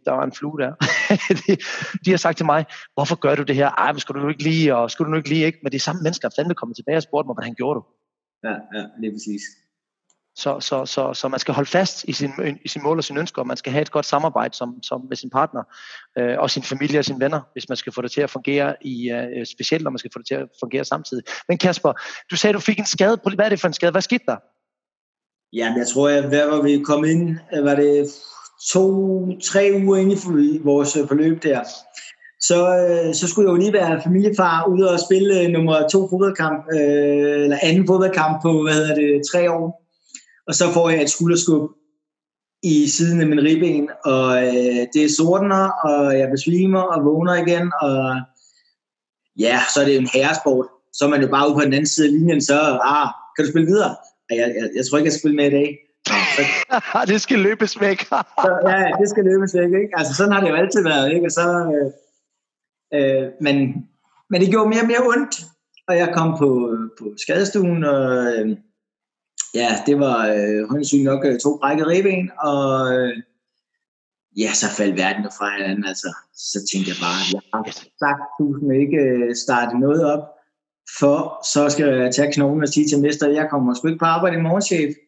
[0.05, 0.73] der var en flue der.
[1.47, 1.57] de,
[2.05, 3.69] de har sagt til mig, hvorfor gør du det her?
[3.69, 5.59] Ej, men skulle du ikke lige, og skulle du nu ikke lige, ikke?
[5.63, 7.83] Men de samme mennesker er fandme kommet tilbage og spurgte mig, hvordan gjorde du?
[8.47, 9.41] Ja, ja, lige præcis.
[10.39, 12.31] Så, så, så, så man skal holde fast i sin,
[12.65, 15.05] i sin mål og sin ønsker, og man skal have et godt samarbejde som, som
[15.09, 15.63] med sin partner,
[16.19, 18.75] øh, og sin familie og sine venner, hvis man skal få det til at fungere,
[18.81, 21.23] i, øh, specielt når man skal få det til at fungere samtidig.
[21.47, 21.93] Men Kasper,
[22.31, 23.19] du sagde, du fik en skade.
[23.35, 23.91] Hvad er det for en skade?
[23.91, 24.37] Hvad skete der?
[25.53, 27.37] Ja, jeg tror, at hvad var vi kom ind?
[27.53, 28.07] Øh, var det
[28.71, 31.63] to-tre uger inde i vores øh, forløb der?
[32.41, 36.09] Så, øh, så skulle jeg jo lige være familiefar ude og spille øh, nummer to
[36.09, 39.88] fodboldkamp, øh, eller anden fodboldkamp på, hvad hedder det, tre år
[40.49, 41.71] og så får jeg et skulderskub
[42.63, 47.35] i siden af min ribben, og øh, det er sortener, og jeg besvimer og vågner
[47.35, 47.97] igen, og
[49.39, 50.67] ja, så er det en herresport.
[50.93, 53.45] Så er man jo bare ude på den anden side af linjen, så ah, kan
[53.45, 53.95] du spille videre?
[54.29, 55.77] Jeg, jeg, jeg tror ikke, jeg skal spille med i dag.
[56.35, 56.41] Så,
[57.11, 57.99] det skal løbes væk.
[58.43, 59.71] så, ja, det skal løbes væk.
[59.81, 59.93] Ikke?
[59.99, 61.13] Altså, sådan har det jo altid været.
[61.13, 61.25] Ikke?
[61.25, 61.89] Og så, øh,
[62.97, 63.55] øh, men,
[64.29, 65.35] men det gjorde mere og mere ondt,
[65.87, 66.49] og jeg kom på,
[66.99, 68.57] på skadestuen, og øh,
[69.53, 73.13] ja, det var øh, nok øh, to brækket ribben, og øh,
[74.37, 75.85] ja, så faldt verden fra hinanden.
[75.85, 77.63] Altså, så tænkte jeg bare, jeg har
[78.03, 80.23] sagt, du ikke øh, starte noget op,
[80.99, 84.05] for så skal jeg tage knoglen og sige til mester, jeg kommer sgu ikke på
[84.05, 84.95] arbejde i morgen, chef.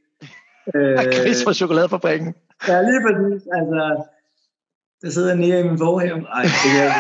[0.76, 2.36] Øh, Chris fra chokoladefabrikken.
[2.68, 3.48] Ja, lige præcis.
[3.58, 4.04] Altså,
[5.02, 6.16] der sidder nede i min forhæv.
[6.38, 6.94] Ej, det er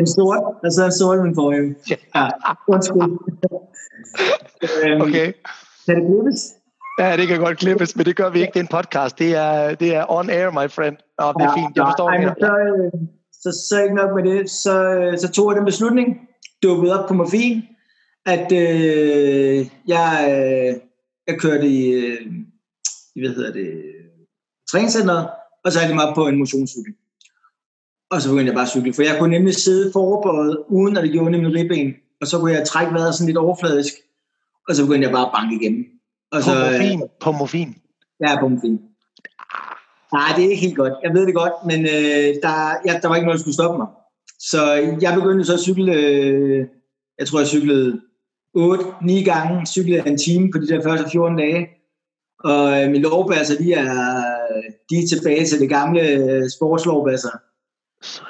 [0.00, 0.42] en sort.
[0.62, 1.64] Der sidder en sort i min forhæv.
[1.90, 2.28] Ja,
[2.68, 3.02] undskyld.
[4.84, 5.32] Øhm, okay.
[5.86, 6.40] Kan det klippes?
[6.98, 8.52] Ja, det kan godt klippes, men det gør vi ikke.
[8.52, 9.18] Det er en podcast.
[9.18, 10.96] Det er, det er on air, my friend.
[11.18, 11.76] Og det er ja, fint.
[11.76, 12.34] Jeg forstår ja, det.
[12.40, 12.92] Så, øh,
[13.42, 14.50] så, så ikke nok med det.
[14.50, 16.08] Så, øh, så tog jeg den beslutning,
[16.62, 17.62] dukkede op på morfin,
[18.26, 20.80] at øh, jeg, øh,
[21.26, 22.18] jeg kørte i, øh,
[23.16, 23.82] hvad hedder det,
[24.70, 25.28] træningscenteret,
[25.66, 26.94] og så havde jeg mig op på en motionscykel.
[28.10, 31.02] Og så begyndte jeg bare at cykle, for jeg kunne nemlig sidde foroverbøjet, uden at
[31.02, 33.94] det gjorde nemlig ribben, og så kunne jeg trække vejret sådan lidt overfladisk,
[34.68, 35.84] og så begyndte jeg bare at banke igennem.
[36.32, 37.02] Og på så, morfin?
[37.20, 37.76] På morfin?
[38.20, 38.80] Ja, på morfin.
[40.12, 40.92] Nej, det er ikke helt godt.
[41.02, 42.54] Jeg ved det godt, men øh, der,
[42.86, 43.86] ja, der var ikke noget, der skulle stoppe mig.
[44.38, 44.60] Så
[45.00, 46.66] jeg begyndte så at cykle, øh,
[47.18, 48.00] jeg tror, jeg cyklede
[48.58, 51.68] 8-9 gange, cyklede en time på de der første 14 dage.
[52.44, 54.22] Og øh, mine lovbasser, de er,
[54.90, 57.30] de er tilbage til det gamle øh, sportslovbasser.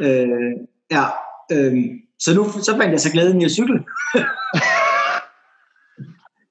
[0.00, 0.52] Øh,
[0.90, 1.04] ja,
[1.52, 1.84] øh,
[2.18, 3.78] så nu så fandt jeg så glæden i at cykle.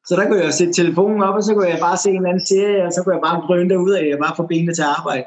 [0.07, 2.29] så der kunne jeg sætte telefonen op, og så kunne jeg bare se en eller
[2.29, 4.81] anden serie, og så kunne jeg bare grønne derud af, og bare få benene til
[4.81, 5.25] at arbejde.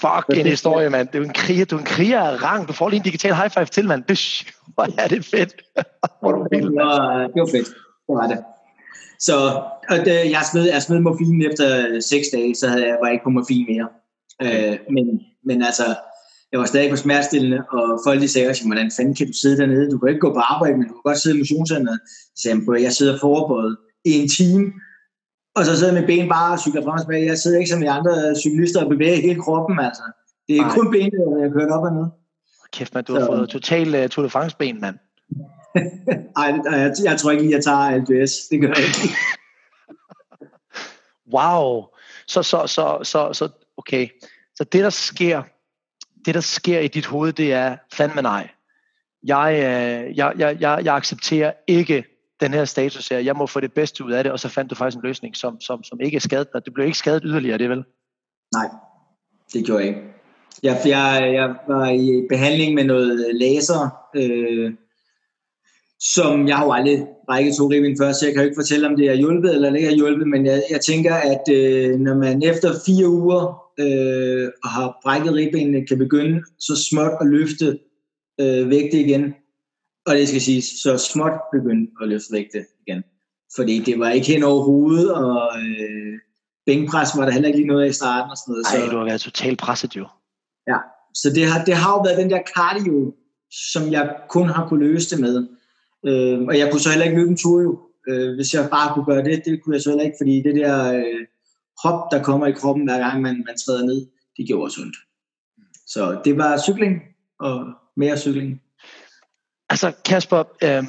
[0.00, 1.08] Fuck en historie, mand.
[1.08, 2.68] Du er en kriger, du er en kriger af rang.
[2.68, 4.04] Du får lige en digital high five til, mand.
[4.74, 5.62] Hvor er det fedt.
[6.20, 7.68] Hvor du det, var, det var fedt.
[8.06, 8.44] Det var det.
[9.20, 9.34] Så
[9.90, 13.12] og det, jeg, smed, jeg smed morfinen efter seks dage, så havde jeg, var jeg
[13.14, 13.88] ikke på morfin mere.
[14.42, 15.86] Øh, men, men altså,
[16.52, 19.56] jeg var stadig på smertestillende, og folk de sagde også, hvordan fanden kan du sidde
[19.56, 19.90] dernede?
[19.90, 22.00] Du kan ikke gå på arbejde, men du kan godt sidde i motionscenteret.
[22.36, 24.64] Så sagde jeg, jeg sidder forberedt i en time,
[25.56, 27.26] og så sidder mit ben bare og cykler frem og tilbage.
[27.26, 30.02] Jeg sidder ikke som de andre cyklister og bevæger hele kroppen, altså.
[30.48, 30.74] Det er Nej.
[30.74, 32.06] kun benet, jeg kørt op og ned.
[32.72, 33.26] Kæft, man, du har så.
[33.26, 34.96] fået total uh, Tour de France-ben, mand.
[36.36, 38.48] Ej, jeg, jeg tror ikke lige, jeg tager LBS.
[38.50, 39.16] Det gør jeg ikke.
[41.34, 41.84] wow.
[42.26, 44.08] Så, så, så, så, så, okay.
[44.54, 45.42] Så det, der sker,
[46.24, 48.48] det, der sker i dit hoved, det er fandme nej.
[49.22, 52.04] Jeg, øh, jeg, jeg, jeg, jeg accepterer ikke
[52.40, 53.18] den her status her.
[53.18, 55.36] Jeg må få det bedste ud af det, og så fandt du faktisk en løsning,
[55.36, 56.64] som, som, som ikke er skadet dig.
[56.64, 57.84] Det blev ikke skadet yderligere, det vel?
[58.54, 58.68] Nej,
[59.52, 60.02] det gjorde jeg ikke.
[60.62, 64.74] Jeg, jeg, jeg var i behandling med noget laser, øh,
[66.00, 68.86] som jeg har jo aldrig rækket to ribben før, så jeg kan jo ikke fortælle,
[68.86, 72.14] om det er hjulpet eller ikke er hjulpet, men jeg, jeg tænker, at øh, når
[72.14, 73.42] man efter fire uger
[73.78, 77.78] øh, og har brækket ribbenene, kan begynde så småt at løfte
[78.40, 79.34] øh, vægte igen,
[80.06, 83.02] og det skal siges, så småt begynde at løfte vægte igen.
[83.56, 86.18] Fordi det var ikke hen over hovedet, og øh,
[86.66, 88.30] bænkpres var der heller ikke lige noget af i starten.
[88.30, 90.06] Og sådan noget, Ej, så, du har været totalt presset jo.
[90.68, 90.78] Ja,
[91.14, 93.14] så det har, det har jo været den der cardio,
[93.72, 95.48] som jeg kun har kunne løse det med.
[96.06, 97.80] Øh, og jeg kunne så heller ikke løbe en tur jo.
[98.08, 100.54] Øh, hvis jeg bare kunne gøre det, det kunne jeg så heller ikke, fordi det
[100.54, 101.26] der øh,
[101.84, 104.06] hop, der kommer i kroppen hver gang man, man træder ned,
[104.36, 104.96] det gjorde også ondt.
[105.86, 107.02] Så det var cykling,
[107.40, 108.62] og mere cykling.
[109.70, 110.84] Altså Kasper, øh,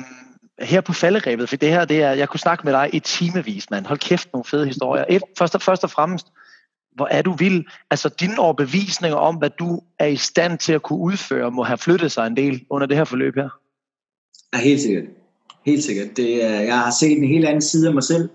[0.62, 3.70] her på falderæbet, for det her, det er, jeg kunne snakke med dig i timevis,
[3.70, 3.86] mand.
[3.86, 5.06] Hold kæft, nogle fede historier.
[5.10, 6.28] Et, først, og, først og fremmest,
[6.96, 7.66] hvor er du vild.
[7.92, 11.78] Altså dine overbevisninger om, hvad du er i stand til at kunne udføre, må have
[11.78, 13.59] flyttet sig en del under det her forløb her.
[14.54, 15.06] Ja, helt sikkert.
[15.66, 16.18] Helt sikkert.
[16.18, 18.30] Det, er, jeg har set en helt anden side af mig selv,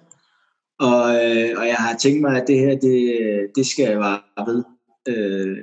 [0.80, 3.18] og, øh, og jeg har tænkt mig, at det her, det,
[3.56, 4.64] det skal jeg bare ved.
[5.08, 5.56] Øh,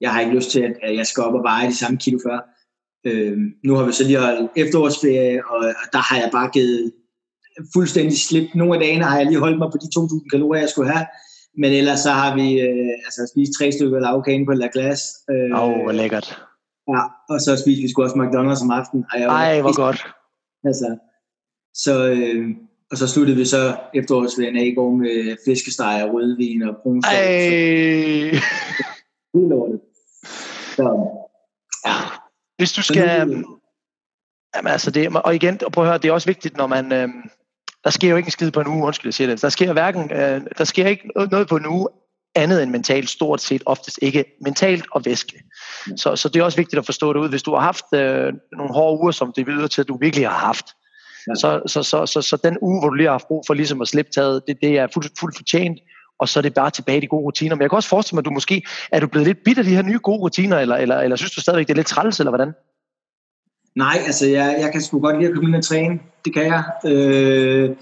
[0.00, 2.38] jeg har ikke lyst til, at jeg skal op og veje de samme kilo før.
[3.06, 6.92] Øh, nu har vi så lige holdt efterårsferie, og, og der har jeg bare givet
[7.74, 8.48] fuldstændig slip.
[8.54, 11.06] Nogle af dagene har jeg lige holdt mig på de 2.000 kalorier, jeg skulle have,
[11.58, 15.04] men ellers så har vi øh, altså spist tre stykker lavkage på La Glace.
[15.30, 16.45] Øh, Åh, oh, hvor lækkert.
[16.88, 19.04] Ja, og så spiste vi sgu også McDonald's om aftenen.
[19.12, 20.06] Ej, Ej hvor godt.
[20.64, 20.98] Altså,
[21.74, 22.56] så, øh,
[22.90, 27.02] og så sluttede vi så efterårsferien af i går med flæskesteg og rødvin og brun
[27.04, 27.12] Ej!
[29.34, 29.80] Helt lortet.
[30.76, 30.86] Så,
[31.86, 31.96] ja.
[32.58, 33.44] Hvis du skal...
[34.56, 36.92] Jamen altså det, og igen, prøv at høre, det er også vigtigt, når man...
[36.92, 37.08] Øh,
[37.84, 39.42] der sker jo ikke en skid på en uge, undskyld, jeg siger det.
[39.42, 41.88] Der sker hverken, øh, der sker ikke noget på en uge,
[42.36, 45.42] andet end mentalt, stort set oftest ikke mentalt og væske.
[45.96, 47.28] Så, så det er også vigtigt at forstå det ud.
[47.28, 50.28] Hvis du har haft øh, nogle hårde uger, som det videre til, at du virkelig
[50.28, 50.66] har haft,
[51.28, 51.34] ja.
[51.34, 53.80] så, så, så, så, så den uge, hvor du lige har haft brug for ligesom
[53.80, 55.78] at slippe taget, det, det er fuldt, fuldt fortjent,
[56.18, 57.54] og så er det bare tilbage i de gode rutiner.
[57.54, 59.66] Men jeg kan også forestille mig, at du måske er du blevet lidt bitter af
[59.66, 62.20] de her nye gode rutiner, eller, eller, eller synes du stadigvæk, det er lidt træls,
[62.20, 62.52] eller hvordan?
[63.76, 65.98] Nej, altså jeg, jeg kan sgu godt lide at komme ind og træne.
[66.24, 66.64] Det kan jeg.
[66.84, 67.76] Øh,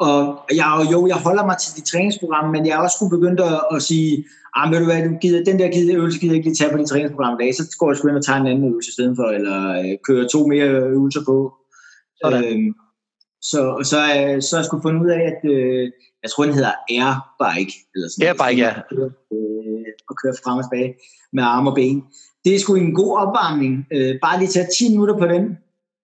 [0.00, 0.18] og
[0.54, 3.60] jeg, jo, jeg holder mig til de træningsprogrammer, men jeg er også skulle begyndt at,
[3.74, 6.48] at sige, ah, ved du hvad, du gider, den der gider, øvelse gider jeg ikke
[6.48, 8.46] lige tage på de træningsprogrammer i dag, så går jeg sgu ind og tager en
[8.46, 11.54] anden øvelse i stedet for, eller øh, kører to mere øvelser på.
[12.22, 12.44] Sådan.
[12.44, 12.74] Øhm,
[13.50, 16.44] så, og så, øh, så har jeg sgu fundet ud af, at øh, jeg tror,
[16.44, 17.74] den hedder airbike.
[17.94, 18.72] Eller sådan airbike, ja.
[18.92, 20.94] Øh, og køre frem og tilbage
[21.32, 22.04] med arme og ben.
[22.44, 23.86] Det er sgu en god opvarmning.
[23.92, 25.44] Øh, bare lige tage 10 minutter på den.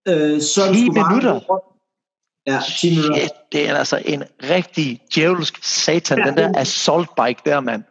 [0.09, 1.33] Øh, så 10 minutter?
[1.47, 1.70] Bare,
[2.47, 3.19] Ja, 10 minutter.
[3.19, 7.83] Shit, det er altså en rigtig djævelsk satan, ja, den der assault bike der, mand.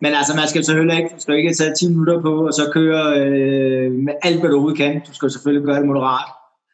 [0.00, 3.20] Men altså, man skal selvfølgelig ikke, skal ikke tage 10 minutter på, og så køre
[3.20, 5.00] øh, med alt, hvad du overhovedet kan.
[5.08, 6.28] Du skal selvfølgelig gøre det moderat.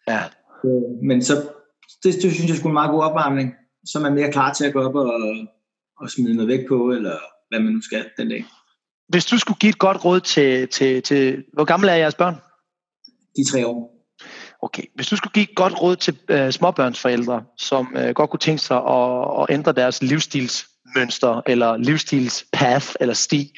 [0.09, 0.23] Ja.
[0.65, 1.35] Øh, men så,
[2.03, 3.55] det, det synes jeg skulle en meget god opvarmning.
[3.87, 5.13] Så er man mere klar til at gå op og,
[6.01, 7.17] og smide noget væk på, eller
[7.49, 8.45] hvad man nu skal den dag.
[9.09, 12.35] Hvis du skulle give et godt råd til, til, til hvor gamle er jeres børn?
[13.37, 13.94] De tre år.
[14.65, 18.41] Okay, hvis du skulle give et godt råd til øh, småbørnsforældre, som øh, godt kunne
[18.41, 23.53] tænke sig at, at ændre deres livsstilsmønster, eller livsstilspath, eller sti,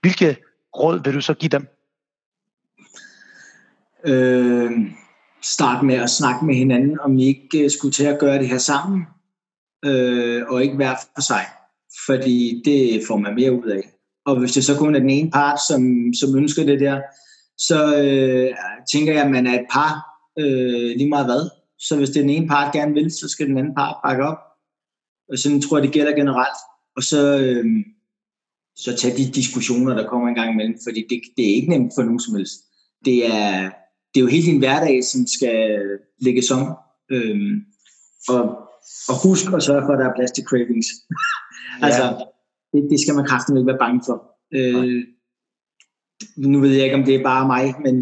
[0.00, 0.36] hvilke
[0.78, 1.66] råd vil du så give dem?
[4.06, 4.70] Øh,
[5.42, 8.48] start med at snakke med hinanden, om I ikke øh, skulle til at gøre det
[8.48, 9.06] her sammen,
[9.84, 11.44] øh, og ikke hver for sig.
[12.06, 13.82] Fordi det får man mere ud af.
[14.26, 15.82] Og hvis det så kun er den ene part, som,
[16.20, 17.00] som ønsker det der,
[17.58, 18.50] så øh,
[18.92, 21.50] tænker jeg, at man er et par, øh, lige meget hvad.
[21.78, 24.38] Så hvis det den ene part gerne vil, så skal den anden part bakke op.
[25.28, 26.60] Og sådan tror jeg, det gælder generelt.
[26.96, 27.66] Og så, øh,
[28.76, 31.92] så tage de diskussioner, der kommer en gang imellem, fordi det, det er ikke nemt
[31.96, 32.58] for nogen som helst.
[33.04, 33.70] Det er,
[34.14, 35.80] det er jo hele din hverdag, som skal
[36.20, 36.76] lægges om.
[37.10, 37.36] Øh,
[38.28, 38.66] og
[39.10, 40.88] og husk at sørge for, at der er plads til cravings.
[41.86, 42.04] altså,
[42.72, 44.18] det, det skal man kraftigt ikke være bange for.
[44.58, 45.04] Øh,
[46.36, 47.96] nu ved jeg ikke, om det er bare mig, men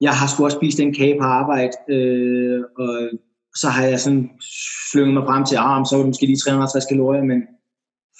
[0.00, 3.10] jeg har sgu også spist en kage på arbejde, øh, og
[3.54, 4.30] så har jeg sådan
[4.92, 7.42] slynget mig frem til, ah, så var det måske lige 350 kalorier, men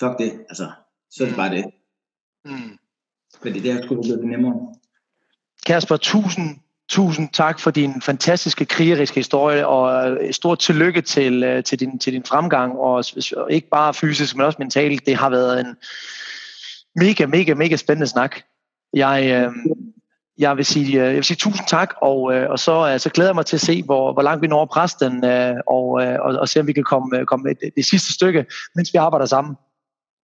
[0.01, 0.71] fuck det, altså,
[1.11, 1.65] så er det bare det.
[2.45, 2.79] Mm.
[3.45, 4.75] Men det er der, skulle blive det nemmere.
[5.67, 6.57] Kasper, tusind,
[6.89, 12.13] tusind tak for din fantastiske krigeriske historie, og stort tillykke til, øh, til, din, til
[12.13, 13.05] din fremgang, og
[13.51, 15.07] ikke bare fysisk, men også mentalt.
[15.07, 15.77] Det har været en
[16.95, 18.37] mega, mega, mega spændende snak.
[18.93, 19.53] Jeg, øh,
[20.39, 23.11] jeg vil sige, øh, jeg vil sige tusind tak, og, øh, og så, øh, så
[23.11, 25.25] glæder jeg mig til at se, hvor, hvor langt vi når præsten,
[25.67, 25.87] og,
[26.25, 29.27] og, og se, om vi kan komme, komme det, det sidste stykke, mens vi arbejder
[29.27, 29.55] sammen.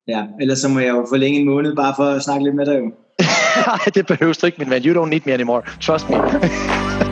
[0.07, 2.65] Ja, ellers så må jeg jo forlænge en måned, bare for at snakke lidt med
[2.65, 2.91] dig jo.
[3.67, 4.83] Nej, det behøver du ikke, min ven.
[4.85, 5.61] You don't need me anymore.
[5.81, 6.15] Trust me.